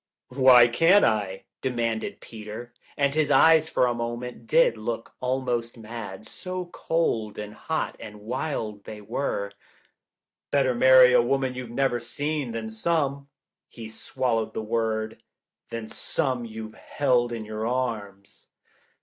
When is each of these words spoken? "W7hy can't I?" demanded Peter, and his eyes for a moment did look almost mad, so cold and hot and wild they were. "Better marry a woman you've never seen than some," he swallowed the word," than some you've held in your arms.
"W7hy 0.33 0.73
can't 0.73 1.05
I?" 1.05 1.43
demanded 1.61 2.21
Peter, 2.21 2.73
and 2.97 3.13
his 3.13 3.29
eyes 3.29 3.69
for 3.69 3.85
a 3.85 3.93
moment 3.93 4.47
did 4.47 4.75
look 4.75 5.13
almost 5.19 5.77
mad, 5.77 6.27
so 6.27 6.65
cold 6.73 7.37
and 7.37 7.53
hot 7.53 7.97
and 7.99 8.21
wild 8.21 8.85
they 8.85 8.99
were. 8.99 9.51
"Better 10.49 10.73
marry 10.73 11.13
a 11.13 11.21
woman 11.21 11.53
you've 11.53 11.69
never 11.69 11.99
seen 11.99 12.51
than 12.51 12.71
some," 12.71 13.29
he 13.69 13.87
swallowed 13.87 14.55
the 14.55 14.63
word," 14.63 15.21
than 15.69 15.87
some 15.87 16.45
you've 16.45 16.73
held 16.73 17.31
in 17.31 17.45
your 17.45 17.67
arms. 17.67 18.47